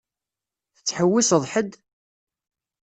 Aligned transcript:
Tettḥewwiseḍ 0.75 1.43
ḥedd? 1.51 1.73